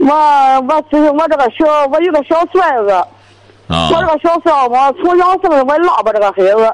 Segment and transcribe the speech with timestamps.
[0.00, 2.90] 我我其实我这个小我有个小孙子，
[3.68, 6.64] 啊我这个小孙子从小生我拉吧这个孩子，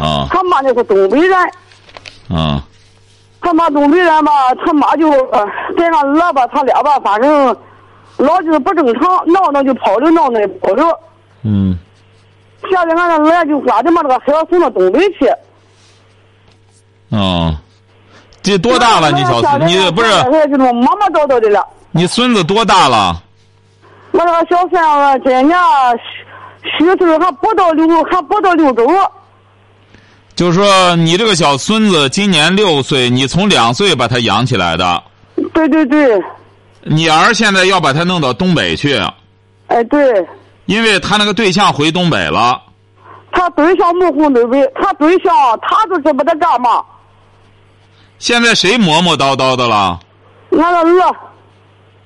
[0.00, 1.38] 啊他妈就是东北人，
[2.30, 2.62] 啊
[3.40, 4.32] 他妈东北人吧，
[4.64, 5.46] 他妈就呃
[5.78, 7.56] 在那拉吧，他俩吧，反正
[8.16, 10.98] 老就是不正常，闹闹就跑着，闹闹就跑着。
[11.42, 11.78] 嗯
[12.70, 15.28] 现在俺这儿就把这么这个孩子送到东北去。
[17.14, 17.54] 啊，
[18.42, 19.12] 这多大了？
[19.12, 20.08] 你小子，你不是
[20.50, 21.64] 这么磨磨叨叨的了。
[21.96, 23.22] 你孙子多大了？
[24.10, 25.56] 我那个小孙子今年
[26.76, 28.84] 虚虚岁还不到六，还不到六周。
[30.34, 35.00] 就是说，你这个小孙子今年六岁，你从两岁把他养起来的，
[35.52, 36.20] 对对对，
[36.82, 39.00] 你儿现在要把他弄到东北去，
[39.68, 40.26] 哎对，
[40.66, 42.60] 因为他那个对象回东北了。
[43.30, 46.82] 他对象没回东北，他对象他都知不得干嘛。
[48.18, 50.00] 现在谁磨磨叨叨的了？
[50.50, 51.16] 俺的儿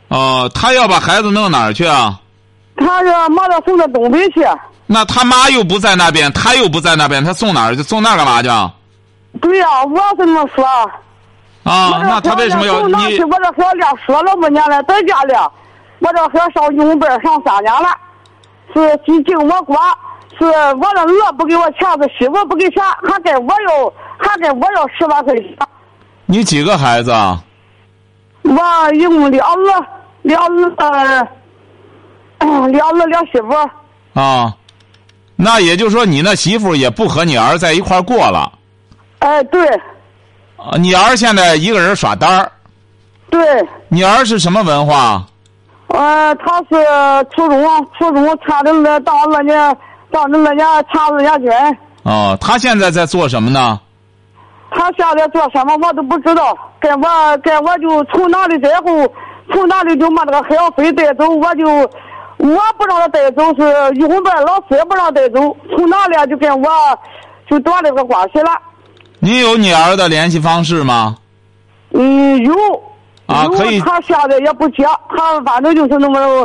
[0.08, 2.18] 哦，他要把孩子弄哪儿去啊？
[2.76, 4.46] 他这马上送到东北去。
[4.86, 7.82] 那他妈又不在那边，他又不在那边，他送哪儿去？
[7.82, 8.48] 送那儿干嘛去？
[8.48, 8.72] 啊，
[9.40, 10.64] 对呀、我是这么说。
[11.64, 13.22] 啊那他为什么要你去？？
[13.24, 15.34] 我这孩子连说了五年了，在家里，
[15.98, 17.88] 我这孩子上幼儿班上三年了，
[18.72, 19.76] 是是经我国，
[20.38, 25.44] 是我的儿不给我钱，是媳妇不给钱，还给我要还给我要十万块钱。
[26.24, 27.42] 你几个孩子啊？
[28.42, 29.86] 我一共两儿，
[30.36, 30.40] 俩
[30.76, 31.28] 儿
[32.38, 34.20] 呃，俩儿俩媳妇。
[34.20, 34.54] 啊，
[35.36, 38.52] 那也就是说，你那媳妇也不和你儿在一块儿过了。
[39.20, 39.66] 哎，对
[40.56, 42.50] 啊，你儿现在一个人耍单儿。
[43.30, 43.40] 对，
[43.88, 45.24] 你儿是什么文化？
[45.88, 49.76] 呃，他是初中，初中参的那当二年，
[50.10, 51.50] 当的二年差二年军。
[52.04, 53.80] 哦，他现在在做什么呢？
[54.70, 59.10] 他现在做什么我都不知道，跟我跟我就从那里之后，
[59.52, 61.66] 从那里就把那个孩子费带走，我就
[62.36, 63.62] 我不让他带走，是
[63.96, 65.40] 幼儿班老师也不让带走，
[65.74, 66.68] 从那里就跟我
[67.48, 68.50] 就断了个关系了。
[69.20, 71.16] 你有你儿的联系方式吗？
[71.92, 72.82] 嗯，有有
[73.26, 74.84] 啊可以他现在也不接，
[75.16, 76.44] 他反正就是那么，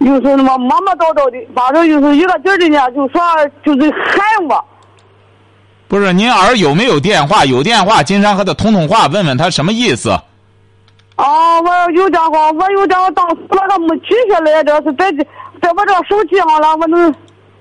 [0.00, 3.20] 就是那么磨磨叨叨的，反正就是一个劲儿的呢，就说
[3.64, 4.64] 就是喊我。
[5.88, 7.44] 不是，您儿有没有电话？
[7.44, 10.16] 有电话，金山和他通通话，问问他什么意思。
[11.16, 15.10] 啊，我有电话，我有电话，当时我都没记下来，这是在
[15.62, 17.10] 在我这个手机上了，我能。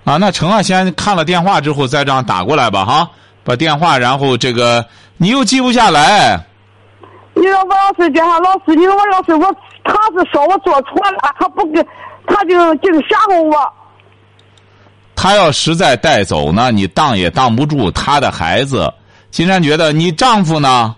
[0.04, 3.10] 啊，那成啊，先看了电话之后再这样打过来吧，哈，
[3.44, 4.86] 把电话，然后这个
[5.18, 6.40] 你又记不下来，
[7.34, 9.46] 你说我要是叫他老师，你说我要是我，
[9.84, 11.82] 他是说我做错了，他不给，
[12.28, 13.56] 他就净吓唬我。
[15.16, 18.94] 他要实在带走呢，你当也当不住他的孩子。
[19.32, 20.94] 金山觉得你丈夫呢？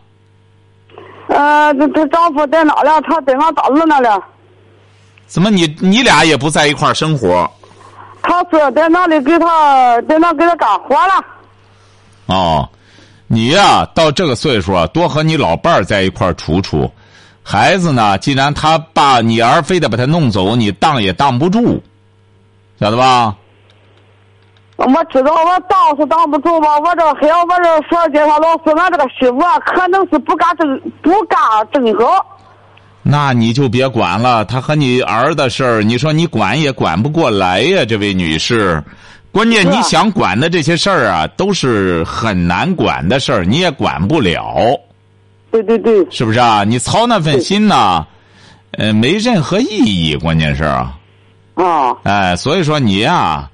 [1.27, 3.01] 呃，这这丈夫在哪了？
[3.01, 4.23] 他在俺大儿那了。
[5.25, 7.49] 怎么你你俩也不在一块儿生活？
[8.21, 11.25] 他是在那里给他在那给他干活了。
[12.27, 12.67] 哦，
[13.27, 16.89] 你呀、到这个岁数啊，多和你老伴儿在一块儿处处。
[17.43, 21.81] 孩子呢，既然他爸你儿非得把他弄走，你当也当不住，
[22.79, 23.35] 晓得吧？
[24.77, 31.39] 我知道我当是当不住吧，我这还要我这说介绍老师，俺这个媳妇啊，可能是不干正不干
[31.73, 32.23] 正好。
[33.01, 38.83] 那你就别管了，他和你儿的事儿，你说你管也管不过来呀，这位女士。
[39.31, 44.55] 关键你想管的这些事儿啊，都是很难管的事儿，你也管不了，
[45.51, 46.63] 对对对，是不是啊？
[46.63, 48.05] 你操那份心呢，
[48.71, 50.15] 呃，没任何意义。
[50.15, 50.97] 关键是啊，
[51.55, 53.49] 啊，哎，所以说你呀、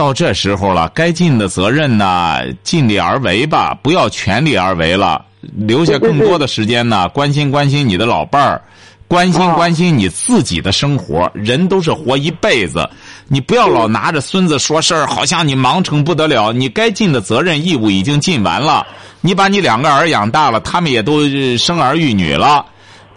[0.00, 5.22] 到这时候了，该尽的责任呢，尽力而为吧，不要全力而为了，
[5.58, 8.62] 留下更多的时间呢，关心关心你的老伴儿，
[9.06, 11.30] 关心啊关心你自己的生活。
[11.34, 12.88] 人都是活一辈子，
[13.28, 16.50] 你不要老拿着孙子说事儿，好像你忙成不得了。
[16.50, 18.86] 你该尽的责任义务已经尽完了，
[19.20, 22.64] 你把你两个儿养大了，他们也都呃生儿育女了。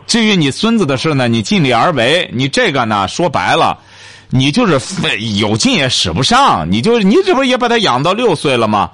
[0.05, 2.29] 至于你孙子的事呢，你尽力而为。
[2.33, 3.79] 你这个呢，说白了，
[4.33, 6.69] 你就是费有劲也使不上。
[6.71, 8.89] 你就你这不是也把他养到六岁了吗？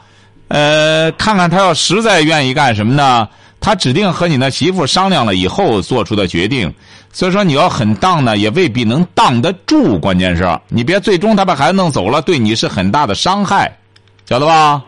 [0.50, 3.28] 呃，看看他要实在愿意干什么呢？
[3.62, 6.74] 他指定和你那媳妇商量了以后做出的决定，
[7.12, 10.00] 所以说你要很当呢，也未必能当得住。
[10.00, 13.78] 关键是，你别最终他把孩子弄走了，对你是很大的伤害，
[14.26, 14.82] 晓得吧？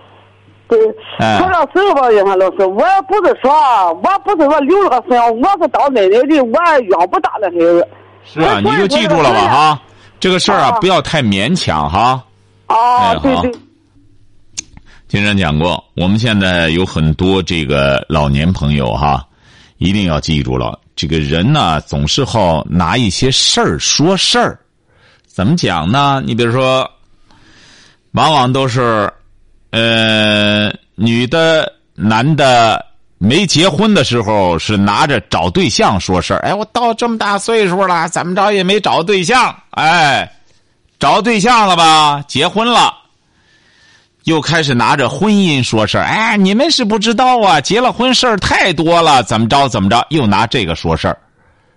[0.68, 0.80] 对，
[1.38, 3.51] 说到这吧，杨老师，我也不是说，
[4.01, 6.57] 我不是说留了个孙，我是当奶奶的，我
[6.97, 7.88] 养不大那孩子。
[8.24, 9.81] 是啊，你就记住了吧，哈，
[10.21, 12.23] 这个事儿啊，不要太勉强，哈。
[12.68, 13.59] 哦，对对。
[15.07, 19.27] 经常讲过，我们现在有很多这个老年朋友哈，
[19.77, 24.57] 一定要记住了，这个人呢总是好拿一些事儿说事儿，
[25.25, 26.21] 怎么讲呢？
[26.25, 26.89] 你比如说，
[28.12, 29.12] 往往都是，
[29.71, 32.85] 呃，女的、男的
[33.23, 36.39] 没结婚的时候是拿着找对象说事儿。
[36.39, 40.27] 哎，我到这么大岁数了，怎么着也没找对象，哎，
[41.00, 42.25] 找对象了吧？
[42.27, 42.91] 结婚了。
[44.23, 51.15] 又开始拿着婚姻说事儿，哎，你们是不知道啊，结了婚事儿太多了，怎么着怎么着，又拿这个说事儿。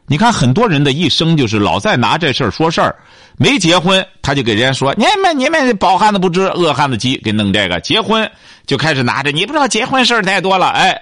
[0.07, 2.97] 你看很多人的一生就是老在拿这事儿说事儿，
[3.37, 8.31] 没结婚他就给人家说，你们你们饱汉子不知饿汉子饥，给弄这个；结婚
[8.67, 11.01] 就开始拿着，你不知道结婚事儿太多了，哎，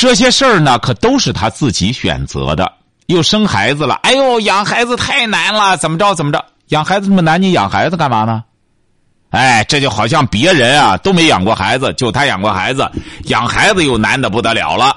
[0.00, 2.72] 这些事儿呢可都是他自己选择的。
[3.04, 8.42] 又生孩子了，哎呦，养孩子太难了，怎么着怎么着，养孩子这么难，你养孩子干嘛呢？
[9.28, 12.90] 哎，这就好像别人啊都没养过孩子，就他养过孩子，
[13.24, 14.96] 养孩子又难的不得了了。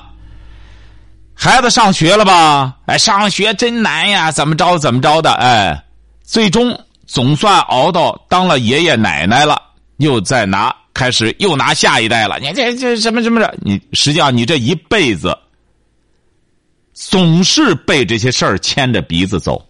[1.33, 2.75] 孩子上学了吧？
[2.85, 5.33] 哎，上学真难呀，怎么着怎么着的？
[5.33, 5.83] 哎，
[6.23, 9.61] 最终总算熬到当了爷爷奶奶了，
[9.97, 12.39] 又再拿开始又拿下一代了。
[12.39, 13.57] 你这这什么什么的？
[13.61, 15.37] 你实际上你这一辈子
[16.93, 19.63] 总是被这些事儿牵着鼻子走。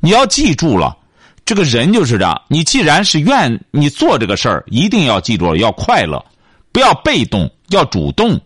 [0.00, 0.98] 你要记住了。
[1.44, 6.24] 这个人就是这样，你既然是愿你做这个事儿，一定要记住了要快乐，
[6.70, 8.40] 不要被动，要主动。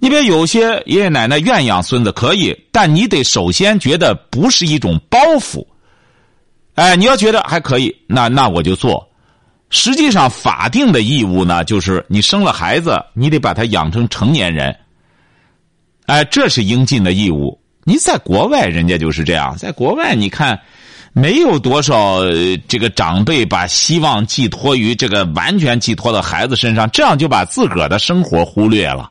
[0.00, 5.64] 你别有些爷爷奶奶愿养孙子可以，但你得首先觉得不是一种包袱。
[6.74, 9.08] 哎，你要觉得还可以，那那我就做。
[9.74, 14.74] 实际上，法定的义务呢，就是你生了孩子，你得把他养成成年人。
[16.06, 17.58] 哎，这是应尽的义务。
[17.82, 20.60] 你在国外，人家就是这样，在国外，你看。
[21.16, 22.18] 没有多少
[22.66, 29.08] 这个长辈把希望寄托于这个完全寄托到孩子身上，这样就把自个儿的生活忽略了。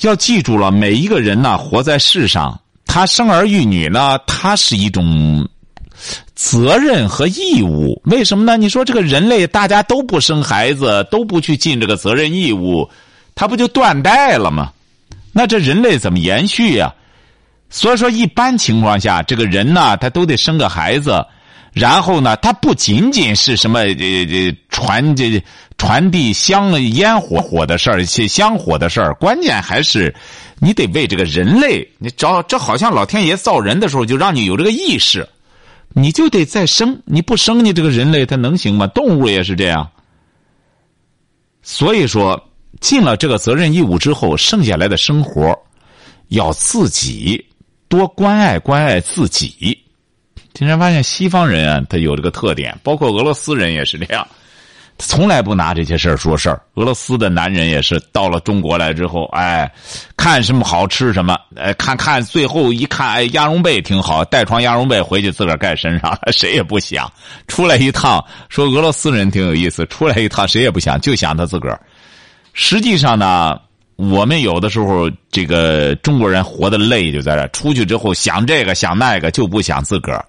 [0.00, 5.48] 要记住了，每一个人呢，活在世上，他生儿育女呢，他是一种
[6.34, 8.00] 责任和义务。
[8.04, 8.56] 为什么呢？
[8.56, 12.88] 你说这个人类大家都不生孩子，都不去尽这个责任义务，
[13.34, 14.72] 他不就断代了吗？
[15.32, 16.94] 那这人类怎么延续呀？
[17.70, 21.26] 所以说，一般情况下，这个人呢，他都得生个孩子，
[21.72, 25.42] 然后呢，他不仅仅是什么呃呃传这
[25.76, 30.14] 传递香烟火火的事儿，些香火的事儿，关键还是
[30.60, 35.28] 你得为这个人类，你找这好像老天爷造人的时候就让你有这个意识，
[35.94, 38.86] 你就得再生，你不生，你这个人类它能行吗？
[38.88, 39.90] 动物也是这样。
[41.62, 42.50] 所以说，
[42.80, 45.58] 尽了这个责任义务之后，剩下来的生活
[46.28, 47.42] 要自己。
[47.86, 49.78] 多关爱关爱自己。
[50.52, 54.26] 经常发现西方人啊，他有这个特点，包括俄罗斯人也是这样，
[54.98, 56.60] 从来不拿这些事儿说事儿。
[56.74, 59.70] 俄罗斯的男人也是，到了中国来之后，哎，
[60.16, 67.10] 看什么好吃什么，哎，看看最后一看，哎，鸭绒被挺好，带床鸭绒被回去自个儿盖身上， 谁也不想
[67.48, 68.24] 出来一趟。
[68.48, 71.80] 说俄罗斯人挺有意思，出来一趟谁也不想，就想他自个儿。
[72.52, 73.58] 实际上呢。
[73.96, 80.24] 我们有的时候，这个中国人活得累，就在这出去之后想这个想那个，就不想自个儿。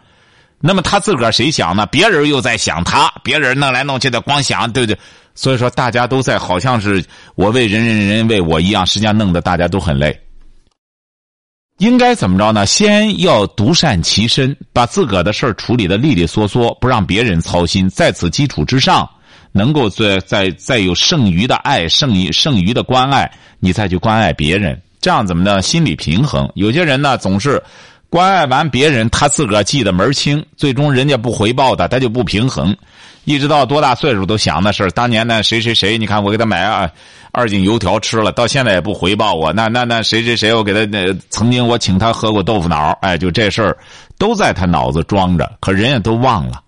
[0.66, 1.86] 那么他自个儿谁想呢？
[1.86, 4.98] 别人又在想他，别人弄来弄去的光想，对不对？
[5.36, 7.06] 所以说大家都在好像是
[7.36, 10.20] 我为人人人为我一样，实际上弄得大家都很累。
[11.78, 12.66] 应该怎么着呢？
[12.66, 17.88] 先要独善其身，把自个儿的事儿处理的利利索索，不让别人操心。
[17.90, 19.10] 在此基础之上。
[19.58, 23.32] 能够再再再有剩余的爱，剩余剩余的关爱，
[23.62, 25.62] 你再去关爱别人，这样怎么呢？
[25.62, 26.52] 心理平衡。
[26.56, 27.64] 有些人呢，总是
[28.10, 32.76] 关爱完别人，他自个儿记得门清，最终人家不回报的，他就不平衡。
[33.26, 34.92] 一直到多大岁数都想那事儿。
[34.92, 36.90] 当年呢，谁谁谁，你看我给他买二
[37.32, 39.52] 二斤油条吃了，到现在也不回报我。
[39.52, 43.76] 那那那谁谁谁，我给他那曾经我请他喝过豆腐脑，哎，就这事儿
[44.18, 46.62] 都在他脑子装着，可人家都忘了。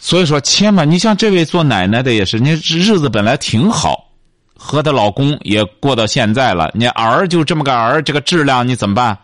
[0.00, 4.10] 所以说，千万，你像这位做奶奶的也是，你日子本来挺好，
[4.56, 9.16] 和她老公也过到现在了，你儿就这么个儿，这个质量你怎么办？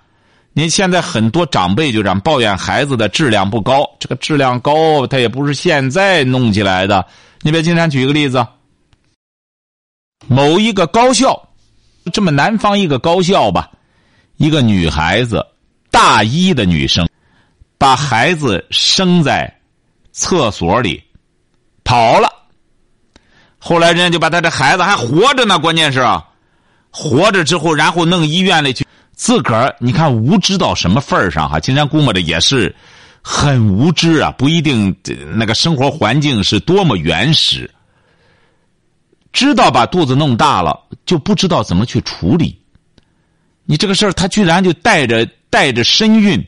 [0.58, 7.06] 你现在很多长辈就这样抱怨孩子的质量不高，这个质量高，他也不是现在弄起来的。
[7.42, 8.44] 你别经常举一个例子。
[10.26, 11.48] 某一个高校，
[12.12, 13.70] 这么南方一个高校吧，
[14.36, 15.46] 一个女孩子，
[15.92, 17.08] 大一的女生，
[17.78, 19.60] 把孩子生在
[20.10, 21.00] 厕所里，
[21.84, 22.28] 跑了。
[23.60, 26.26] 后来人家就把他这孩子还活着呢，关键是啊，
[26.90, 28.84] 活着之后，然后弄医院里去，
[29.18, 31.58] 自个儿你看无知到什么份儿上哈？
[31.58, 32.75] 金山估摸着也是
[33.20, 34.94] 很无知啊，不一定
[35.34, 37.68] 那个生活环境是多么原始。
[39.32, 42.56] 知道把肚子弄大了，就不知道怎么去处理。
[43.64, 46.42] 你这个事儿，他居然就带着带着身孕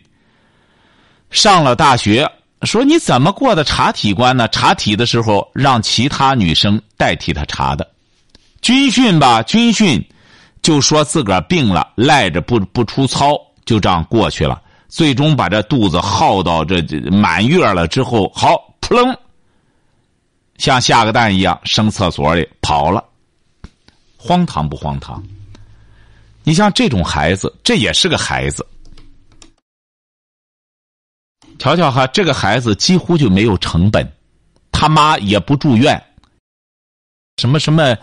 [1.30, 2.30] 上了大学，
[2.62, 4.46] 说你怎么过的查体关呢？
[4.48, 7.90] 查体的时候让其他女生代替他查的，
[8.62, 10.02] 军训吧，军训
[10.62, 14.62] 就说自个儿病了，赖着不不出操，就这样过去了。
[14.88, 19.16] 最终把这肚子耗到这满月了之后，好扑棱。
[20.58, 23.02] 像下个蛋一样生厕所里跑了，
[24.18, 25.22] 荒唐不荒唐？
[26.42, 28.66] 你像这种孩子，这也是个孩子。
[31.58, 34.06] 瞧瞧哈，这个孩子几乎就没有成本，
[34.72, 36.02] 他妈也不住院。
[37.36, 37.96] 什么什么，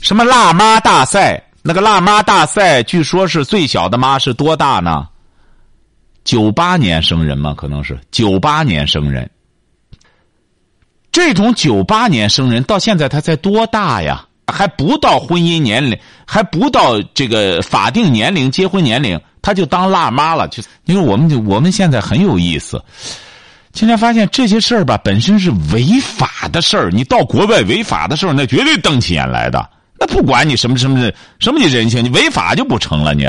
[0.00, 1.42] 什么辣妈大赛？
[1.68, 5.08] 那个辣妈大赛，据说是最小的妈是多大呢？
[6.22, 9.28] 九八年生人嘛，可能是九八年生人。
[11.10, 14.24] 这种九八年生人到现在他才多大呀？
[14.46, 20.46] 还不到婚姻年龄，还不到这个法定年龄结婚年龄，他就当辣妈了。
[20.46, 22.80] 就因为我们就我们现在很有意思，
[23.72, 26.90] 今天发现这些事儿吧，本身是违法的事儿。
[26.92, 29.68] 你到国外违法的时候，那绝对瞪起眼来的。
[29.98, 33.14] 那不管你什么什么什么你人性，你违法就不成了。
[33.14, 33.26] 你，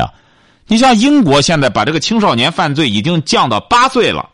[0.67, 4.29] 你像英国现在把这个青少年犯罪已经降到八岁了。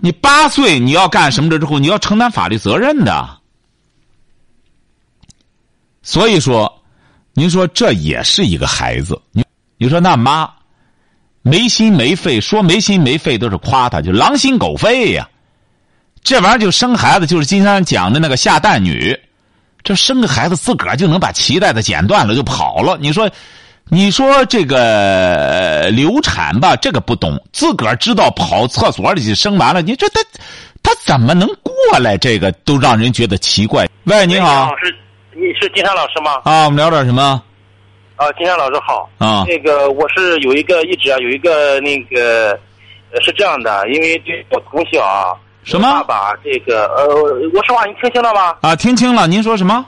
[0.00, 3.38] 你八岁你要干什么了之后，你要承担法律责任的。
[6.02, 6.82] 所以说，
[7.34, 9.22] 您说这也是一个孩子。
[9.30, 9.44] 你
[9.76, 10.52] 你说那妈
[11.42, 15.28] 没心没肺，说没心没肺都是夸他，就狼心狗肺呀。
[16.22, 19.18] 这玩意儿就生孩子，就是金山讲的那个下蛋女，
[19.82, 22.96] 这生个孩子自个儿就能把脐带子剪断了就跑了。
[23.00, 23.30] 你说。
[23.88, 30.20] 你说这个流产吧，这个不懂，自个儿知道跑厕所里去生完了，你这他
[30.82, 32.16] 他怎么能过来？
[32.16, 33.86] 这个都让人觉得奇怪。
[34.04, 34.94] 喂，你好，是
[35.32, 36.40] 你是金山老师吗？
[36.44, 37.42] 啊，我们聊点什么？
[38.16, 39.10] 啊，金山老师好。
[39.18, 42.58] 啊，那个我是有一个一直啊有一个那个
[43.20, 45.88] 是这样的，因为这我从小啊，什么？
[45.88, 47.06] 爸爸这个呃，
[47.54, 48.56] 我说话你听清了吗？
[48.62, 49.84] 啊，听清了，您说什么？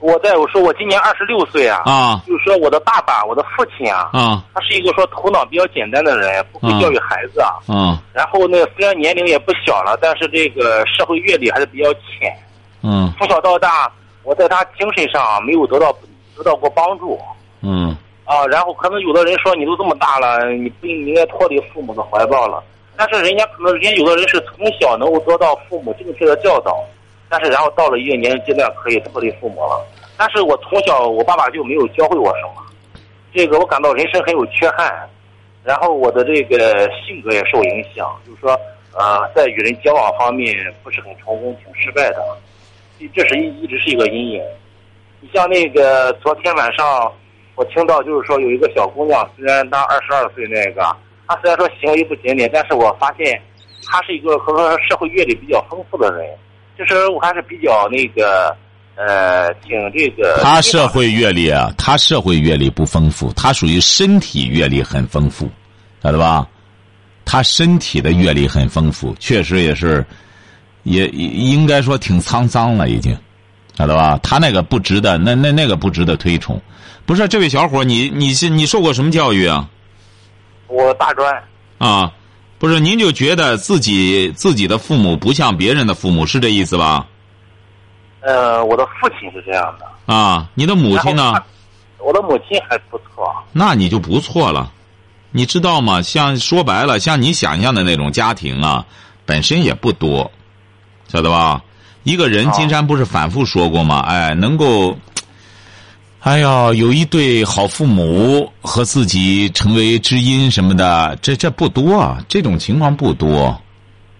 [0.00, 12.36] 我在我说我今年二十六岁啊，啊，就是说我的爸爸，我的父亲啊，啊，他是一个说头脑比较简单的人，不会教育孩子啊，嗯，然后呢，虽然年龄也不小了，但是这个社会阅历还是比较浅，
[12.82, 13.90] 嗯，从小到大，
[14.24, 15.90] 我在他精神上没有得到
[16.36, 17.18] 得到过帮助，
[17.62, 22.62] 嗯，啊，然后可能有的人说你都这么大了，你不应该脱离父母的怀抱了，
[22.96, 26.84] 但是人家可能人家有的人是从小能够得到父母正确的教导。
[27.28, 29.84] 但是，然后到了一定年龄阶段，可以脱离父母了。
[30.16, 32.62] 但是我从小，我爸爸就没有教会我什么，
[33.32, 35.08] 这个我感到人生很有缺憾。
[35.64, 38.52] 然后我的这个性格也受影响，就是说，
[38.92, 42.22] 呃，在与人交往方面不是很成功，挺失败的。
[43.12, 44.42] 这是一一直是一个阴影。
[45.20, 47.10] 你像那个昨天晚上，
[47.56, 50.94] 我听到就是说有一个小姑娘，虽然她二十二岁，那个
[51.26, 53.40] 她虽然说行为不检点，但是我发现
[53.86, 56.26] 他是一个和社会阅历比较丰富的人。
[56.76, 58.54] 就是我还是比较那个，
[58.96, 60.40] 呃，挺这个。
[60.42, 65.48] 他社会阅历啊，他社会阅历不丰富，他属于身体阅历很丰富，
[66.02, 66.44] 晓得吧？
[67.24, 70.04] 他身体的阅历很丰富，确实也是，
[70.82, 73.16] 也应该说挺沧桑了，已经，
[73.78, 74.18] 晓得吧？
[74.20, 76.60] 他那个不值得，那那那个不值得推崇。
[77.06, 79.70] 不是这位小伙，你你是你受过什么教育啊？
[80.74, 81.42] 我大专。
[81.78, 82.12] 啊。
[82.56, 87.06] 不是，您就觉得自己自己的父母不像别人的父母，是这意思吧？
[88.20, 90.14] 呃，我的父亲是这样的。
[90.14, 91.34] 啊，你的母亲呢？
[91.98, 93.30] 我的母亲还不错。
[93.52, 94.72] 那你就不错了，
[95.30, 96.00] 你知道吗？
[96.00, 98.86] 像说白了，像你想象的那种家庭啊，
[99.26, 100.30] 本身也不多，
[101.08, 101.60] 晓得吧？
[102.04, 104.00] 一个人，金山不是反复说过吗？
[104.06, 104.96] 哎，能够。
[106.24, 113.54] 哎呀，有一对好父母和自己成为知音什么的，这这不多啊，这种情况不多。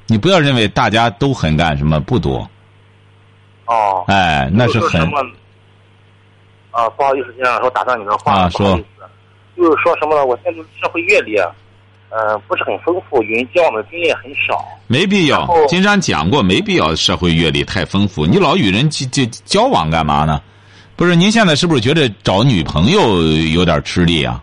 [0.07, 2.47] 你不要认为大家都很干什么，不多。
[3.65, 4.05] 哦。
[4.07, 5.01] 哎，那是很。
[6.73, 8.35] 啊，不好意思，先生，我打断你的话。
[8.35, 8.79] 啊，说。
[9.57, 10.27] 就是说什么呢？
[10.27, 11.39] 我现在社会阅历，
[12.11, 14.63] 呃，不是很丰富，与人交往的经验很少。
[14.89, 15.49] 没必要。
[15.69, 18.27] 金山讲过，没必要社会阅历太丰富。
[18.27, 20.43] 你老与人交交交往干嘛呢？
[20.97, 23.21] 不是，您现在是不是觉得找女朋友
[23.53, 24.41] 有点吃力啊？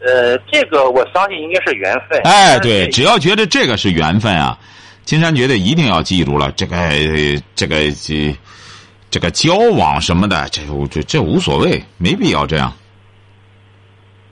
[0.00, 2.20] 呃，这个我相信应该是缘分。
[2.24, 4.58] 哎，对，只要觉得这个是缘分啊，
[5.04, 6.76] 金山觉得一定要记住了，这个
[7.54, 8.36] 这个这
[9.10, 12.72] 这个交往什么的，这这这无所谓，没必要这样。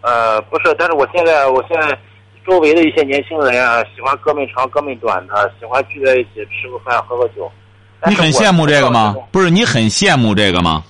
[0.01, 1.97] 呃，不是，但是我现在，我现在
[2.47, 7.51] 周围的一些年轻人啊，喜欢哥们长哥们短的，喜欢聚在一起吃个饭喝个酒。
[8.01, 9.15] 但你很羡慕这个吗？
[9.31, 10.83] 不是，你很羡慕这个吗？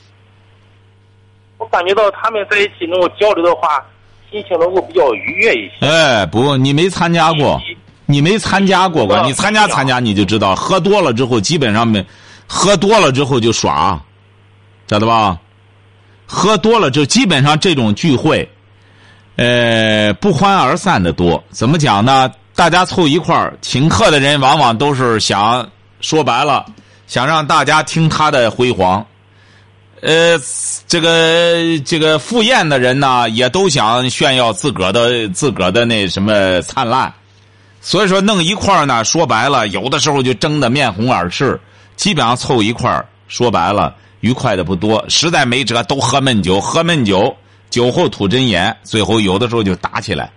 [1.58, 3.84] 我感觉到他们在一起能够交流的话，
[4.30, 5.86] 心情能够比较愉悦一些。
[5.86, 7.60] 哎，不，你没参加过，
[8.04, 9.22] 你没参加过吧？
[9.24, 12.04] 你参加参加你就知道，喝多了之后基本上没，
[12.46, 14.00] 喝多了之后就耍，
[14.88, 15.38] 晓得吧？
[16.26, 18.48] 喝多了就基本上这种聚会，
[19.36, 21.42] 呃，不欢而散的多。
[21.50, 22.30] 怎么讲呢？
[22.54, 25.68] 大家凑一块儿，请客的人往往都是想
[26.00, 26.64] 说白了，
[27.06, 29.04] 想让大家听他的辉煌。
[30.02, 30.38] 呃，
[30.86, 37.12] 这个这个赴宴的人呢，也都想炫耀自个儿的自个儿的那什么灿烂，
[37.80, 41.58] 所以说弄一块儿呢，说白了，有的时候就争得面红耳赤。
[41.96, 45.02] 基本上凑一块儿，说白了，愉快的不多。
[45.08, 47.34] 实在没辙，都喝闷酒，喝闷酒，
[47.70, 50.30] 酒后吐真言，最后有的时候就打起来，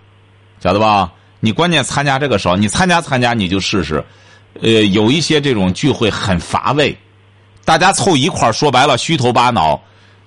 [0.62, 1.12] 晓得吧？
[1.38, 4.02] 你关键参加这个少，你参加参加你就试试。
[4.60, 6.96] 呃，有一些这种聚会很乏味。
[7.64, 9.80] 大家凑一块儿，说白了虚头巴脑，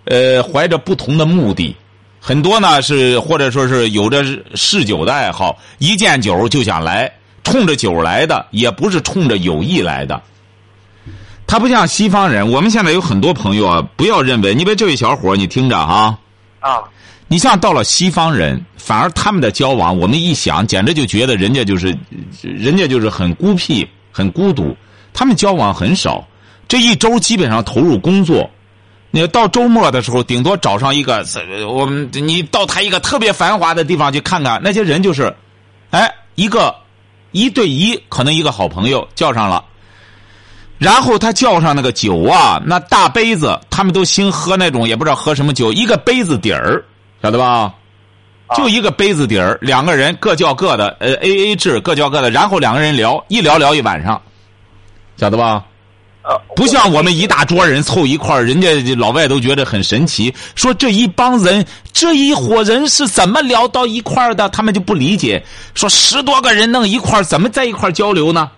[0.06, 1.76] 呃，怀着不同的目的，
[2.20, 4.24] 很多呢是或者说是有着
[4.56, 7.12] 嗜酒的爱好，一见酒就想来，
[7.44, 10.22] 冲着酒来的，也不是冲着友谊来的。
[11.46, 16.18] 他不像西方人，我们现在有很多朋友啊，不要认为，你别这位小伙你听着哈，
[16.62, 16.82] 啊，
[17.28, 21.96] 你像到了西方人，反而他们的交往，我们一想，简直就觉得人家就是，
[22.42, 24.74] 人家就是很孤僻、很孤独，
[25.14, 26.26] 他们交往很少。
[26.68, 28.50] 这一周基本上投入工作，
[29.12, 31.26] 你到周末的时候，顶多找上一个，
[31.68, 35.36] 我们你到他一个特别繁华的地方去看看，那些人就是，
[35.90, 36.74] 哎，一个
[37.32, 39.66] 一对一，可能一个好朋友叫上了，
[40.78, 46.84] 然后他叫上那个酒啊，那大杯子，他们都兴喝那种，也不知道喝什么酒，一个杯子底儿，
[47.22, 47.74] 晓得吧？
[48.56, 54.22] 就一个杯子底儿，两个人各叫各的，呃，A A 制，各叫各的，然后两个人聊，一聊聊一晚上，
[55.18, 55.64] 晓得吧？
[56.24, 64.48] 呃，不像我们一大桌人凑一块儿，人家老外都觉得很神奇，说这一帮人，这一伙人是怎么聊到一块儿的？
[64.50, 68.50] 他们就不理解，说十多个人弄一块儿，怎么在一块儿交流呢？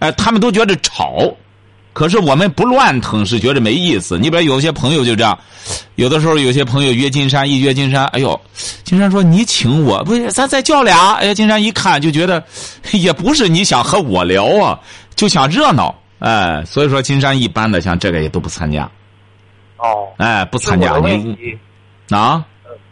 [0.00, 1.32] 哎，他们都觉得吵。
[1.94, 4.18] 可是我们不乱腾是觉得没意思。
[4.18, 5.38] 你比如有些朋友就这样，
[5.94, 8.38] 有的时候有些朋友约金山，一约金山，哎呦，
[8.82, 11.14] 金山说你请我，不是咱再叫俩。
[11.14, 12.44] 哎呀，金山一看就觉得，
[12.92, 14.78] 也不是你想和我聊啊，
[15.14, 15.94] 就想热闹。
[16.18, 18.90] 哎，所以说金山一般的像这个也都不参加，
[19.76, 21.56] 哦，哎，不参加你，
[22.10, 22.44] 啊，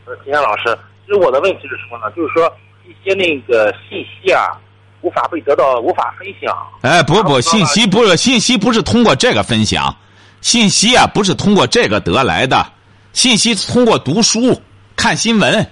[0.06, 2.14] 呃，金山老师，其实我的问题是什么呢？
[2.14, 2.52] 就是说
[2.86, 4.60] 一些那个信息啊，
[5.02, 6.56] 无法被得到，无法分享。
[6.80, 9.94] 哎，不不，信息不是信息不是通过这个分享，
[10.40, 12.66] 信息啊不是通过这个得来的，
[13.12, 14.60] 信息通过读书、
[14.96, 15.66] 看新闻，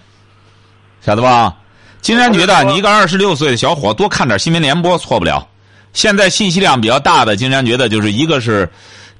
[1.01, 1.57] 晓得吧？
[2.01, 5.47] 金山觉得你一个二十六岁的小伙多看点新闻联播错不了。
[5.93, 8.69] 现在信息量比较大的，金山觉得就是一个是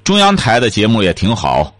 [0.03, 1.71] 中央台的节目也挺好，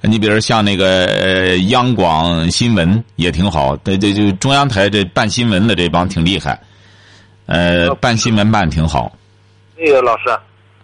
[0.00, 6.60] 你比如像那个、呃、央广新闻也挺好，对对，就中央台这办新闻的这帮挺厉害，
[7.48, 9.10] 呃，办新闻办挺好。
[9.74, 10.24] 那个老师，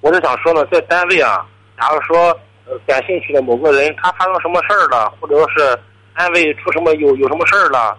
[0.01, 1.45] 我是想说呢，在单位啊，
[1.79, 2.31] 假如说
[2.65, 5.79] 呃感兴趣的某个人他发生什么事儿了，或者说是
[6.17, 7.95] 单位出什么有有什么事儿了，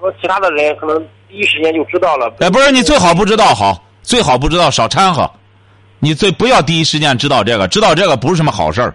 [0.00, 2.34] 说其他的人可能第一时间就知道了。
[2.40, 5.30] 哎，不是你最好不知道好，最好不知道少掺和，
[6.00, 8.92] 你最不要第一时间知道这个，知道这个不是什么好事儿，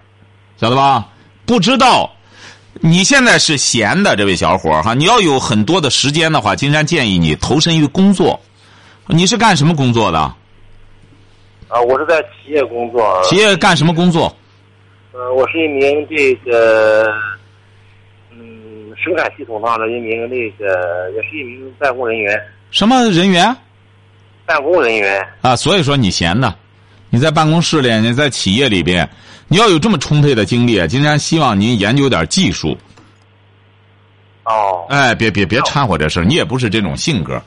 [0.57, 1.05] 晓得吧？
[1.45, 2.11] 不知道，
[2.81, 8.37] 你现在是闲的这位小伙儿哈，你要有很多的时间的话，金山建议你投身于工作。
[9.07, 10.19] 你是干什么工作的？
[11.67, 13.21] 啊，我是在企业工作。
[13.23, 14.33] 企业干什么工作？
[15.11, 17.05] 呃，我是一名这个，
[18.31, 22.39] 嗯，生产系统上的一名那个，也是一名办公人员。
[22.71, 23.55] 什么人员？
[24.45, 25.25] 办公人员。
[25.41, 26.53] 啊，所以说你闲的，
[27.09, 29.07] 你在办公室里，你在企业里边，
[29.47, 32.77] 你要有这么充沛的精力，今天希望您研究点技术。
[34.45, 34.85] 哦。
[34.89, 37.41] 哎，别别别掺和这事你也不是这种性格，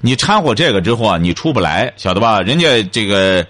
[0.00, 2.40] 你掺和这个之后啊，你出不来，晓得吧？
[2.40, 3.46] 人家这个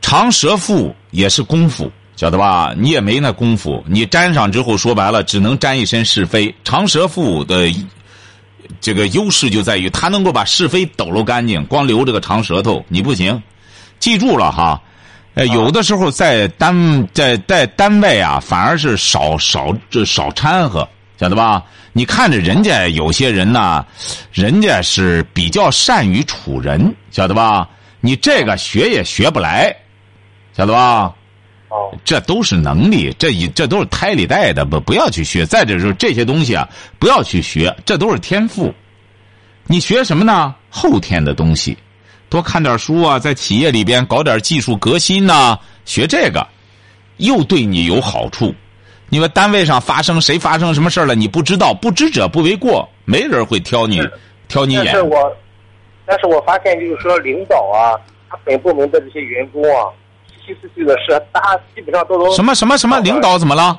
[0.00, 2.74] 长舌妇也是功夫，晓得吧？
[2.76, 6.54] 你也没那功夫，你沾上之后，说白了，只能沾一身是非。
[6.64, 7.70] 长舌妇的
[8.80, 13.40] 这个优势就在于他能够把是非抖搂干净，光留这个长舌头，你不行。
[13.98, 14.80] 记住了哈，
[15.34, 20.88] 呃，有的时候在单在在单位啊，反而是少少这少掺和，
[21.22, 21.62] 晓得吧？
[21.92, 23.86] 你看着人家有些人呢，
[24.32, 27.68] 人家是比较善于处人，晓得吧？
[28.00, 29.72] 你这个学也学不来，
[30.52, 31.14] 晓得吧？
[31.68, 35.46] 哦，这都是能力，这一这都是胎里带的，不不要去学。
[35.46, 38.74] 再者说这些东西啊，不要去学，这都是天赋。
[39.68, 40.52] 你学什么呢？
[40.70, 41.78] 后天的东西，
[42.28, 46.44] 多看点书啊，在企业里边搞点技术革新呐、学这个，
[47.18, 48.52] 又对你有好处。
[49.12, 54.00] 你说单位上发生谁发生什么事儿了，你不知道，不知者不为过，没人会挑你
[54.48, 55.02] 挑你眼但是。
[55.02, 55.36] 我，
[56.06, 57.92] 但是我发现就是说领导啊，
[58.30, 59.92] 他本部门的这些员工啊，
[60.26, 63.78] 稀稀碎碎的事，大家基本上都能什么什么什么领导怎么了？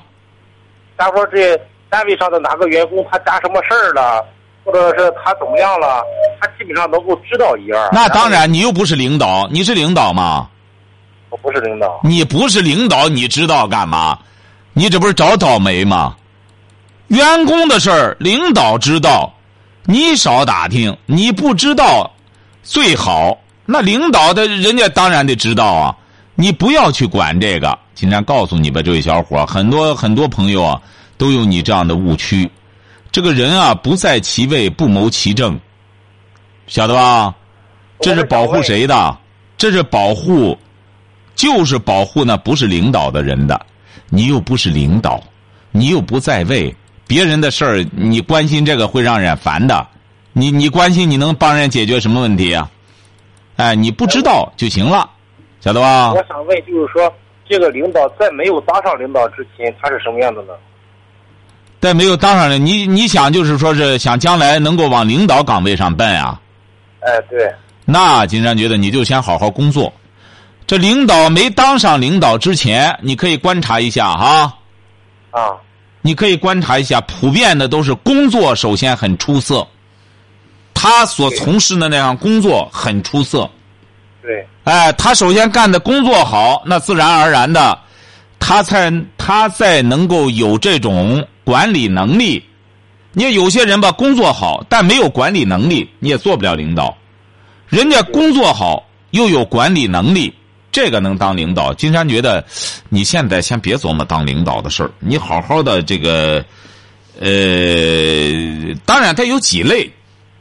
[1.00, 4.24] 咱说这单位上的哪个员工他干什么事儿了，
[4.64, 6.04] 或者是他怎么样了，
[6.40, 7.90] 他基本上能够知道一二。
[7.92, 10.48] 那当然，你又不是领导，你是领导吗？
[11.32, 12.00] 我不是领导。
[12.04, 14.16] 你不是领导，你知道干嘛？
[14.74, 16.16] 你这不是找倒霉吗？
[17.08, 19.32] 员工的事儿，领导知道，
[19.86, 22.12] 你少打听，你不知道
[22.64, 23.38] 最好。
[23.66, 25.96] 那领导的人家当然得知道啊，
[26.36, 27.78] 你不要去管这个。
[27.94, 30.82] 今天告诉你吧，这位小伙，很多很多朋友啊，
[31.18, 32.50] 都有你这样的误区。
[33.12, 35.60] 这个人啊，不在其位，不谋其政，
[36.66, 37.36] 晓得吧？
[38.02, 39.18] 这是保护谁的？
[39.56, 40.58] 这是保护，
[41.36, 43.66] 就是保护那不是领导的人的。
[44.16, 45.20] 你又不是领导，
[45.72, 46.74] 你又不在位，
[47.08, 49.88] 别人的事儿你关心这个会让人烦的。
[50.34, 52.70] 你你关心你能帮人解决什么问题啊？
[53.56, 55.10] 哎，你不知道就行了，
[55.62, 56.14] 晓得吧？
[56.14, 57.12] 我想问，就是说，
[57.50, 60.54] 这个领导在没有当上领导之前，他是什么样的呢？
[61.80, 66.40] 在没有当上人，你你想就是说是想将来能够往领导岗位上奔啊？
[67.00, 67.52] 哎，对，
[67.84, 69.92] 那金山觉得你就先好好工作。
[70.66, 74.54] 这领导没当上领导之前，你可以观察一下哈。
[75.32, 75.52] 啊，
[76.02, 79.68] 你可以观察一下，普遍的都是工作首先很出色，
[80.74, 83.50] 他所从事的那样工作很出色。
[84.22, 87.78] 对，哎，他首先干的工作好，那自然而然的，
[88.40, 92.44] 他才他才能够有这种管理能力。
[93.12, 96.96] 你看有些人吧，工作好，但没有管理能力，你也做不了领导。
[97.68, 100.34] 人家工作好，又有管理能力，
[100.74, 101.74] 这个能当领导。
[101.74, 102.44] 金山觉得，
[102.90, 106.44] 你现在先别琢磨当领导的事儿，你好好的这个，
[107.22, 109.90] 呃，当然它有几类，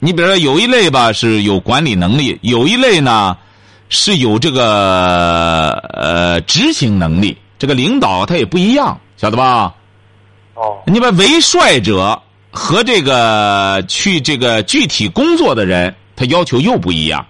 [0.00, 3.36] 你比如说有一类吧是有管理能力，有一类呢
[3.88, 7.36] 是有这个呃执行能力。
[7.58, 9.72] 这个领导他也不一样，晓得吧？
[10.54, 17.24] 哦，你把为帅者和这个去这个具体工作的人，他要求又不一样。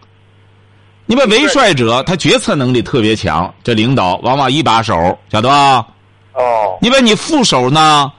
[1.07, 5.87] 你把为帅者，他决策能力特别强，这领导往往一把手，晓得吧？
[6.33, 8.11] 哦，你把你副手呢，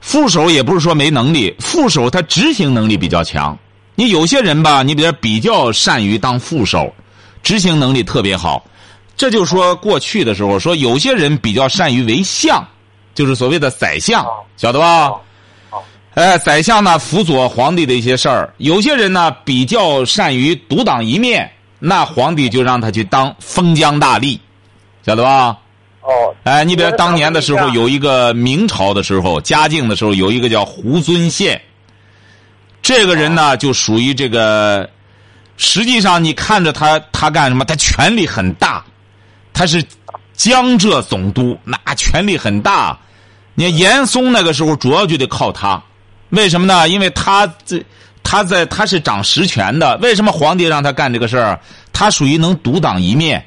[0.00, 3.56] 副手也不是说没能力，副手他执行能力比较强。
[3.94, 6.92] 你有些人吧，你比如比较善于当副手，
[7.42, 8.64] 执行能力特别好。
[9.16, 12.66] 这就说过去的时候，说有些人比较善于为相，
[13.14, 14.26] 就是所谓的宰相，
[14.56, 15.08] 晓得吧？
[15.08, 15.20] 哦
[16.14, 21.50] 哎，宰相呢辅佐皇帝的一些事儿，有些人呢比较善于独当一面，
[21.84, 24.38] 那皇帝就让他去当封疆大吏，
[25.04, 25.58] 晓得吧？
[26.00, 31.60] 哦，哎，你比如当年的时候，有一个明朝的时候，嘉靖的时候，有一个叫胡遵宪，
[32.82, 34.88] 这个人呢就属于这个，
[35.56, 37.64] 实际上你看着他，他干什么？
[37.64, 38.84] 他权力很大，
[39.52, 39.84] 他是
[40.34, 42.96] 江浙总督，那权力很大。
[43.54, 45.82] 你看严嵩那个时候主要就得靠他，
[46.30, 46.88] 为什么呢？
[46.88, 47.84] 因为他这
[48.22, 51.58] 他在他是掌实权的，为什么皇帝让他干这个事儿？
[51.92, 53.44] 他属于能独当一面。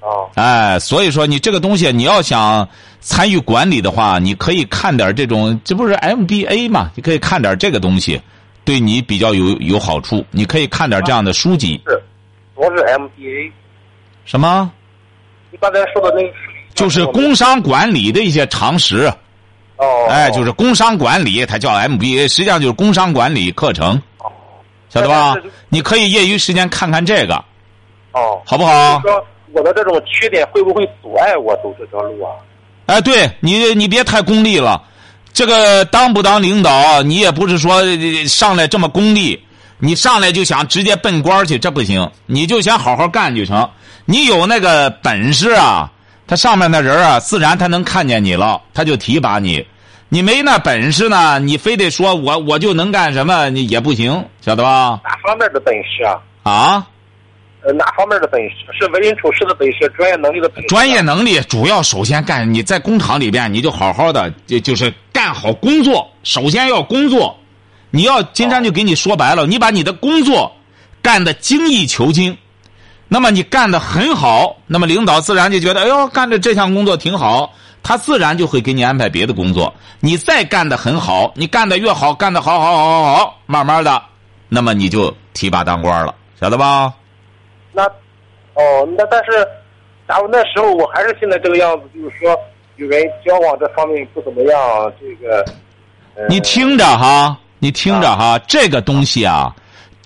[0.00, 2.68] 哦，哎，所以说你这个东西，你要想
[3.00, 6.90] 参与管理的话，你可以看点这种，这不是 MBA 嘛？
[6.94, 8.20] 你可以看点这个东西，
[8.64, 10.24] 对你比较有有好处。
[10.30, 11.80] 你可以看点这样的书籍。
[11.86, 12.02] 是，
[12.54, 13.52] 我是 MBA。
[14.24, 14.70] 什么？
[15.50, 16.34] 你刚才说的那个
[16.74, 19.12] 就是工商管理的一些常识。
[19.80, 24.30] 哦，哎，就是工商管理，它叫 MBA，实际上就是工商管理课程，哦
[24.90, 25.36] 晓得吧？
[25.68, 27.34] 你可以业余时间看看这个，
[28.12, 29.00] 哦，好不好？
[29.00, 32.30] 说我的这种缺点会不会阻碍我走这条路啊？
[32.86, 34.82] 哎，对你，你别太功利了。
[35.32, 39.40] 这个当不当领导，你也不是说呃上来这么功利，
[39.78, 42.10] 你上来就想直接奔官去，这不行。
[42.26, 43.70] 你就想好好干就成。
[44.04, 45.90] 你有那个本事啊，
[46.30, 49.66] 他上面的人啊，自然他能看见你了，他就提拔你。
[50.08, 55.00] 你没那本事呢，你非得说我我就能干什么，你也不行，晓得吧？
[55.02, 56.14] 哪方面的本事啊？
[56.44, 56.86] 啊，
[57.62, 58.54] 呃，哪方面的本事？
[58.78, 60.68] 是为人处事的本事，专业能力的本事。
[60.68, 67.36] 专业能力主要首先干你在工厂里边，你就好好的就就是干好工作，首先要工作。
[67.90, 70.52] 你要金山就给你说白了，你把你的工作
[71.02, 72.38] 干的精益求精，
[73.12, 79.74] 那么你干的很好，那么领导自然就觉得，哎呦，干的这项工作挺好，他自然就会给你安排别的工作。
[79.98, 84.00] 你再干的很好，你干的越好，干的好好好好好，慢慢的，
[84.48, 86.94] 那么你就提拔当官了，晓得吧？
[87.72, 87.82] 那，
[88.54, 89.44] 哦，那但是，
[90.08, 92.38] 假如那时候我还是现在这个样子，就是说
[92.76, 95.44] 与人交往这方面不怎么样，这个。
[96.14, 99.54] 呃你听着哈，你听着哈，这个东西啊，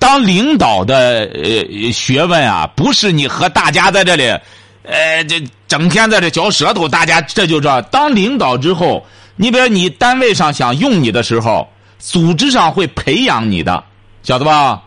[0.04, 4.24] 当领导的呃学问啊，不是你和大家在这里，
[4.82, 7.80] 呃，这整天在这嚼舌头，大家这就知道。
[7.80, 9.02] 当领导之后，
[9.34, 11.66] 你比如你单位上想用你的时候，
[11.98, 13.82] 组织上会培养你的，
[14.22, 14.82] 晓得吧？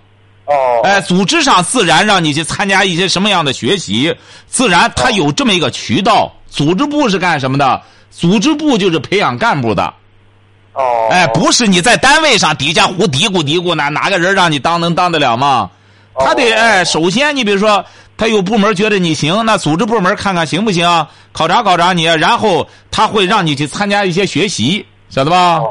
[0.45, 0.53] 哦。
[0.83, 6.31] 哎，组织上自然让你去参加一些什么样的学习，自然他有这么一个渠道。
[6.47, 7.81] 组织部是干什么的？
[8.11, 9.91] 组织部就是培养干部的。
[10.77, 11.07] 哦。
[11.11, 15.69] 哎，不是你在单位上底下胡嘀咕嘀咕呢，哪个人让你当能当得了吗？
[16.19, 17.85] 他得哎，首先你比如说，
[18.17, 20.87] 他有部门觉得你行，那组织部门看看行不行，
[21.31, 25.57] 考察考察你，然后他会让你去参加一些学习，晓得吧？
[25.57, 25.69] 哦。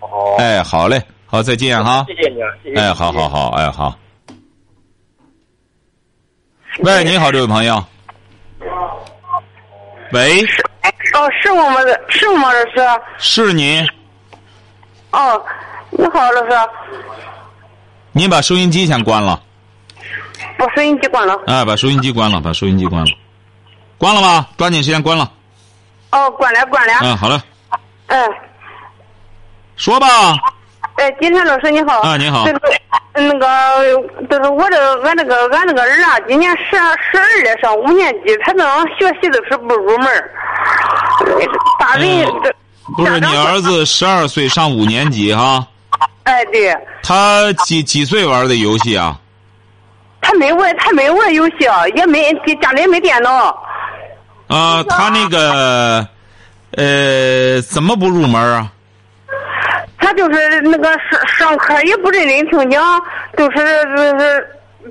[0.00, 0.36] 哦。
[0.38, 2.04] 哎，好嘞，好，再见哈。
[2.06, 2.80] 谢谢你啊，谢谢。
[2.80, 3.92] 哎，好好好，哎好。
[6.80, 7.84] 喂，你好，这位朋友。
[10.12, 10.40] 喂，
[11.14, 13.00] 哦，是我们的，是我们老师。
[13.18, 13.84] 是你。
[15.10, 15.42] 哦，
[15.90, 16.50] 你好，老师。
[18.12, 19.40] 您把收音机先关了。
[20.58, 21.40] 把收音机关了。
[21.46, 23.10] 哎，把收音机关了，把收音机关了。
[23.96, 24.46] 关了吧？
[24.58, 25.30] 抓紧时间关了。
[26.10, 26.92] 哦，关了，关了。
[27.02, 27.42] 嗯，好了。
[28.08, 28.34] 嗯。
[29.76, 30.06] 说吧。
[30.96, 32.00] 哎，金山老师你好。
[32.00, 32.44] 啊，你好。
[32.44, 32.60] 这个
[33.14, 33.46] 那个，
[34.28, 40.30] 就是我这俺那个俺那个儿啊，今年十二十二了，上五年级，他那学习都是不入门儿
[41.78, 42.54] 大人这。
[42.96, 45.66] 不是你儿子十二岁上五年级哈？
[46.24, 46.76] 哎，对。
[47.02, 49.18] 他几几岁玩的游戏啊？
[50.20, 51.54] 他没玩，他没玩游戏，
[51.94, 53.56] 也没家里没电脑。
[54.48, 56.06] 啊，他那个，
[56.76, 58.70] 呃，怎么不入门啊？
[59.98, 63.02] 他就是那个上上课也不认真听讲，
[63.36, 64.46] 就是就是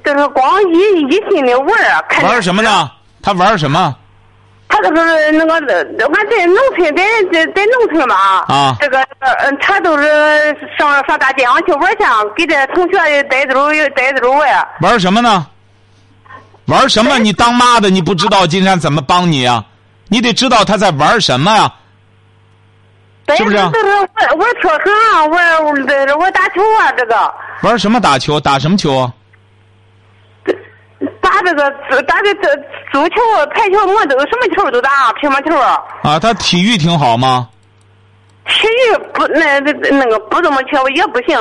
[0.06, 2.24] 就是光一一心的玩儿。
[2.24, 2.90] 玩什么呢？
[3.22, 3.96] 他玩什么？
[4.82, 5.58] 他都是那个，
[6.06, 8.16] 俺在农村，在在在农村嘛。
[8.48, 8.76] 啊。
[8.80, 12.04] 这个，嗯，他都是上上大街上去玩去，
[12.36, 14.68] 给这同学带走带走玩。
[14.82, 15.46] 玩什么呢？
[16.66, 17.18] 玩什么？
[17.18, 19.63] 你当妈的，你不知道金山怎么帮你啊？
[20.10, 21.74] 你得知道他在玩什么呀？
[23.36, 23.58] 是不是？
[23.58, 23.76] 玩玩
[24.62, 27.34] 跳绳，玩这玩打球啊，这个。
[27.62, 28.40] 玩什么打球？
[28.40, 29.12] 打什么球啊？
[31.38, 31.69] 打这个
[32.04, 32.56] 打这这
[32.91, 33.15] 足球、
[33.54, 35.56] 排球、摩都什么球都打，乒乓球。
[36.02, 37.47] 啊，他体育挺好吗？
[38.47, 41.38] 体育不那那那个不怎么强，也不行。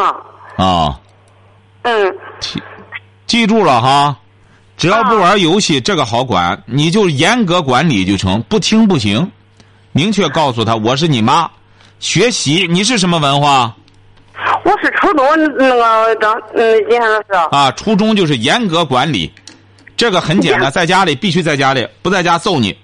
[0.56, 0.98] 啊。
[1.82, 2.14] 嗯。
[2.40, 2.62] 记
[3.26, 4.16] 记住了哈，
[4.76, 8.42] 只要不玩游戏，这个好管，你就严格管理就成。
[8.48, 9.30] 不听不行，
[9.92, 11.48] 明确告诉他我是你妈。
[12.00, 13.74] 学习，你是什么文化？
[14.64, 17.32] 我是初中那个张嗯，金山老师。
[17.52, 19.32] 啊，初中就是严格管理。
[19.96, 22.76] 这个很简单，在家里必须在家里，不在家揍你。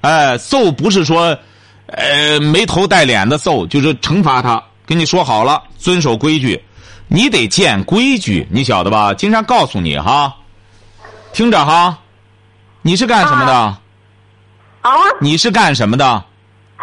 [0.00, 1.36] 哎，揍不是说，
[1.86, 4.62] 呃，没头带脸的揍，就是惩罚他。
[4.86, 6.60] 跟你说好了，遵守规矩，
[7.06, 9.14] 你得见规矩，你晓得吧？
[9.14, 10.34] 经常告诉你哈，
[11.32, 11.96] 听着哈，
[12.82, 13.52] 你是干什么的？
[13.52, 14.90] 啊？
[15.20, 16.24] 你是干什么的？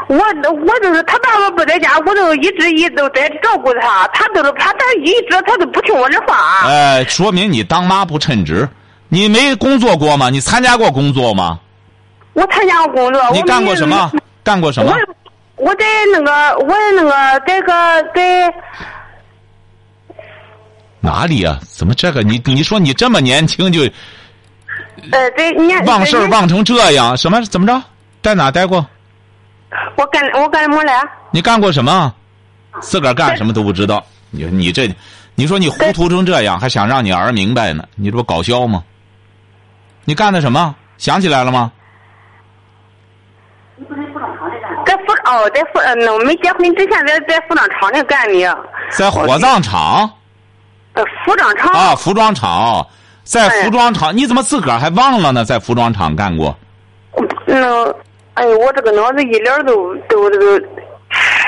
[0.08, 6.65] 我我就是他爸爸不在家，我就一直一都在照顾他，他都是他他一直他都不听我的话。
[6.69, 8.69] 哎，说明你当妈不称职。
[9.10, 10.30] 你没工作过吗？
[10.30, 11.60] 你参加过工作吗？
[12.34, 13.22] 我参加过工作。
[13.32, 14.12] 你干过什么？
[14.43, 14.91] 干过什么？
[15.56, 17.12] 我我在那个我那个
[17.48, 17.74] 在个
[18.13, 18.54] 在
[21.00, 21.60] 哪里啊？
[21.67, 23.82] 怎么这个你你说你这么年轻就
[25.12, 27.15] 呃在年忘事儿忘成这样？
[27.17, 27.82] 什么怎么着？
[28.22, 28.86] 在哪待过？
[29.96, 31.02] 我干我干什么来？
[31.32, 32.13] 你干过什么？
[32.82, 34.06] 自个儿干什么都不知道。
[34.30, 34.93] 你你这，
[35.34, 37.88] 你说你糊涂成这样，还想让你儿明白呢？
[37.96, 38.84] 你这不搞笑吗？
[40.08, 40.74] 你干的什么？
[40.98, 41.70] 想起来了吗？
[44.86, 48.58] 在服哦，在服嗯，没结婚之前在在服装厂里干的。
[48.89, 50.10] 在火葬场。
[50.93, 51.74] 呃，服装厂。
[51.74, 52.88] 啊，服装厂，
[53.26, 55.43] 在服装厂，你怎么自个儿还忘了呢？
[55.43, 56.58] 在服装厂干过。
[57.46, 57.86] 那，
[58.36, 60.58] 哎呦，我这个脑子一点都都这个，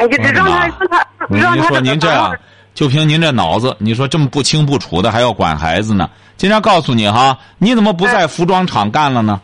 [0.06, 2.36] 一直让他让他让他个您这样，
[2.74, 6.10] 就凭您这脑子，你说这么不清不楚的，还要管孩子呢？
[6.40, 9.42] 经常告诉你哈，你怎么不在服装厂干了呢？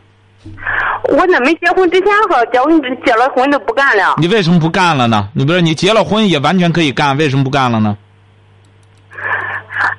[1.10, 4.16] 我那没结婚之前哈，结婚结了婚都不干了。
[4.18, 5.28] 你为什么不干了呢？
[5.34, 7.98] 你不是你结了婚也完全可以干，为什么不干了呢？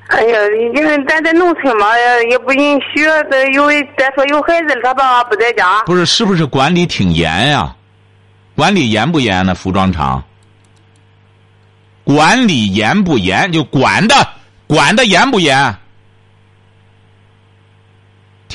[0.09, 0.39] 哎呀，
[0.75, 1.87] 因为咱在农村嘛，
[2.31, 3.05] 也不允许。
[3.31, 5.83] 再有再说有孩子，他爸爸不在家。
[5.85, 7.77] 不是，是不是管理挺严呀？
[8.55, 9.55] 管理严不严呢？
[9.55, 10.25] 服装厂
[12.05, 13.53] 管理严不严？
[13.53, 14.15] 就管的
[14.67, 15.77] 管的严不严？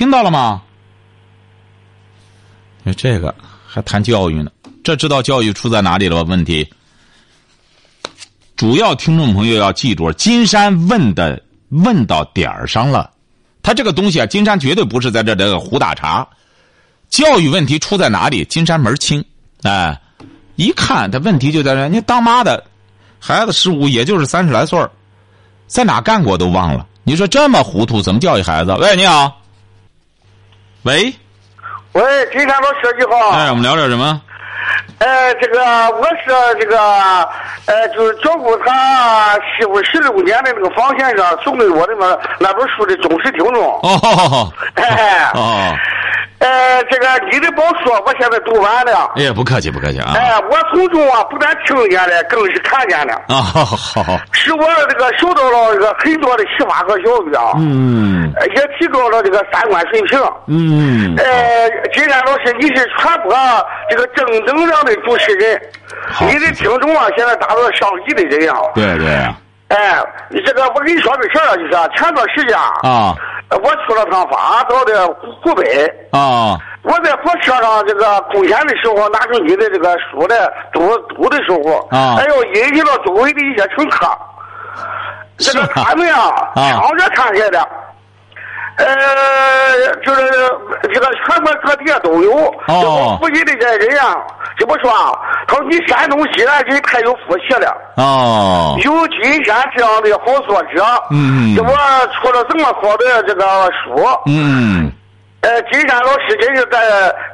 [0.02, 0.64] 听到了吗？
[2.98, 3.36] 这个
[3.68, 4.50] 还谈教育呢？
[4.84, 6.30] 这知道教育出在哪里了吧？
[6.32, 6.68] 问题。
[8.56, 13.12] 主要听众朋友要记住，金山问的问到点儿上了。
[13.62, 16.28] 他这个东西啊，金山绝对不是在这这个胡打岔。
[17.12, 18.44] 教育问题出在哪里？
[18.46, 19.24] 金山门清。
[19.62, 20.02] 哎，
[20.56, 21.88] 一看他问题就在这。
[21.90, 22.66] 你当妈的，
[23.20, 24.84] 孩子十五，也就是三十来岁
[25.68, 26.88] 在哪干过都忘了。
[27.04, 28.74] 你说这么糊涂，怎么教育孩子？
[28.80, 29.38] 喂，你好。
[30.84, 31.14] 喂。
[31.94, 33.30] 喂，金山老师你好。
[33.32, 34.20] 哎，我们聊点什么？
[34.98, 35.60] 呃，这个
[35.92, 36.80] 我是这个，
[37.66, 43.80] 呃，就是照顾他媳妇十六年的那个方先生送给我的那那本书的忠实听众。
[43.82, 44.52] 哦。
[44.76, 45.30] 哎。
[45.34, 45.76] 哦。
[46.42, 49.12] 呃，这个你的宝书我现在读完了。
[49.16, 50.14] 哎呀，不客气，不客气啊。
[50.16, 53.14] 哎，我从中啊，不但听见了，更是看见了。
[53.28, 54.20] 啊，好好好。
[54.32, 57.54] 使我这个受到了这个很多的启发和教育啊。
[57.60, 58.34] 嗯。
[58.56, 60.20] 也提高了这个三观水平。
[60.48, 61.16] 嗯。
[61.18, 63.38] 呃，金山老师，你是传播
[63.88, 65.62] 这个正能量的主持人，
[66.22, 68.60] 你的听众啊，现在达到上亿的人啊。
[68.74, 69.08] 对对。
[69.68, 73.16] 哎，你这个我跟你说个事儿啊，就是前段时间啊。
[73.58, 75.08] 我去了趟发到的
[75.44, 76.58] 湖北啊！
[76.84, 80.36] 我在火车上这个空闲的时候，拿出你的这个书来
[80.74, 84.08] 读读的时候啊，哎呦，引起了周围的一些乘客，
[85.38, 87.68] 这个他们啊，抢着看谁的，
[88.84, 90.22] 呃，就是
[90.94, 92.32] 这个全国各地都有，
[92.68, 94.16] 哦，附近的这人啊，
[94.58, 95.12] 这么说啊，
[95.48, 101.70] 他说你山东济南人太有福气了，哦，有金山这样的好作者，嗯，这我
[102.22, 104.92] 出了这么好的这个书，嗯。
[105.42, 106.80] 呃，金山老师真是在，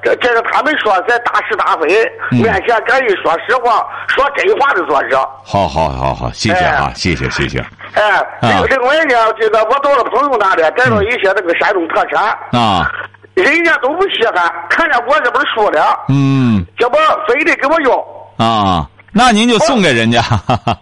[0.02, 1.88] 这这是他们说在大是大非
[2.32, 5.18] 面前敢于说实话、说真话的作者。
[5.44, 7.60] 好好好好，谢谢啊，谢谢谢谢。
[7.96, 8.24] 哎，
[8.70, 12.90] 另外呢，这个我到了朋友那里，带到一些那个山东特产啊，
[13.34, 18.88] 人家都不稀罕，看见我这本书了，嗯，这不非得给我要啊。
[19.18, 20.22] 那您就送给人家，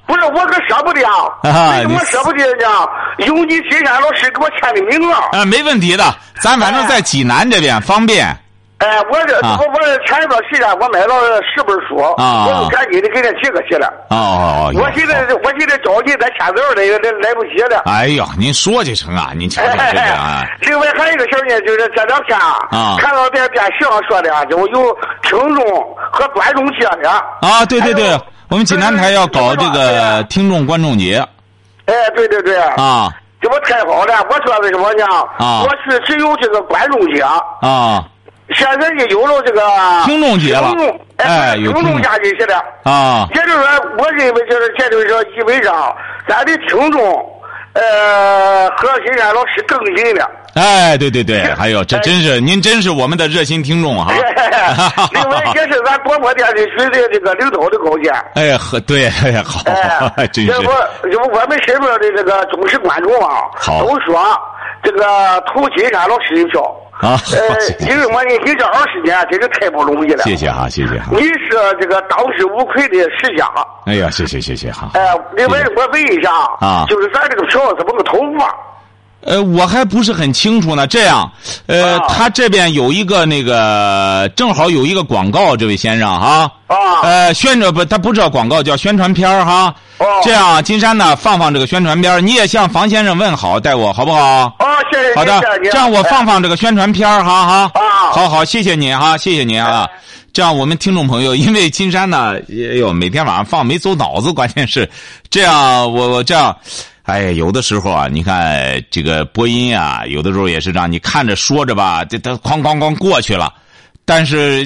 [0.05, 1.31] 不是我可舍不得啊！
[1.77, 2.67] 为什么舍不得人家？
[3.25, 5.21] 有你金山老师给我签的名啊！
[5.31, 6.03] 啊，没问题的，
[6.41, 8.37] 咱反正在济南这边方便。
[8.79, 13.87] 哎，我这我我前一段时间我买了十本书，啊我就赶紧的给他寄过去了。
[14.09, 17.83] 哦哦我现在我现在着急再签字了，来来不及了。
[17.85, 20.43] 哎呀，您说就成啊，您瞧瞧这个啊。
[20.59, 25.65] 另外还有一个事儿呢，就是这两天啊，看到在电视上说的，就有听众
[26.11, 27.09] 和观众节的。
[27.09, 31.25] 啊，对对对，我们济南台要搞这个听众观众节。
[31.85, 32.59] 哎，对对对。
[32.61, 33.09] 啊。
[33.41, 35.05] 这不太好了，我说的什么呢？
[35.37, 35.63] 啊。
[35.63, 37.21] 我是只有这个观众节。
[37.61, 38.03] 啊。
[38.53, 39.61] 现在也有了这个
[40.05, 40.71] 听众节了，
[41.17, 43.27] 哎，有听众加进去了啊。
[43.33, 45.73] 也就是说，我认为就是，这就是说，意味着
[46.27, 47.01] 咱的听众，
[47.73, 50.29] 呃，和金山老师更近了。
[50.53, 54.13] 哎，对对对，还有这真是您真是我们的热心听众哈。
[55.11, 58.13] 另外也是咱广播电视局的这个领导的高见。
[58.35, 59.59] 哎，和，对，哎好，
[60.31, 60.51] 真是。
[60.53, 60.69] 这不，
[61.33, 63.41] 我们身边的这个忠实观众啊，
[63.81, 64.23] 都说
[64.83, 66.61] 这个投金山老师一票。
[67.01, 70.23] 啊，呃，因为我你你这二十年真是太不容易了。
[70.23, 71.07] 谢谢哈，谢谢哈。
[71.11, 73.49] 你是这个当之无愧的世家。
[73.85, 74.91] 哎呀，谢谢谢谢哈。
[74.93, 75.01] 哎，
[75.35, 78.55] 另外我问一下啊，就是咱这个票怎么个投法？
[79.21, 80.85] 呃，我还不是很清楚呢。
[80.85, 81.29] 这样，
[81.65, 86.49] 呃，他这边有一个那个，正好有一个广告，这位先生哈。
[86.67, 87.01] 啊。
[87.01, 89.73] 呃，宣传不，他不叫广告，叫宣传片哈。
[89.97, 90.05] 哦。
[90.23, 94.55] 这样，金山呢，放放这个宣传片你也向房先生问好，带我好不好？
[95.15, 97.71] 好的，这样我放放这个宣传片哈哈。
[97.73, 98.11] 啊。
[98.11, 99.87] 好好，谢谢您哈，谢谢您啊。
[100.33, 104.89] 这样，我们听众朋友，因为金山呢，哎呦，每天晚上放没走脑子，关键是
[105.29, 106.55] 这样，我我这样。
[107.03, 113.53] 哎，有的时候啊，你看这个播音啊，有的时候也是这样，你看着说着吧，这他哐哐哐过去了，
[114.03, 114.65] 但是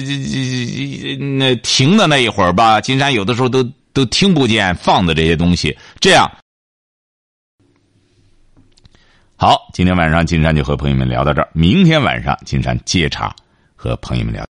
[1.38, 3.62] 那停的那一会儿吧，金山有的时候都
[3.92, 5.76] 都听不见放的这些东西。
[6.00, 6.28] 这样，
[9.42, 13.34] 好，今天晚上金山就和朋友们聊到这儿，明天晚上金山接茬
[13.74, 14.38] 和朋友们聊。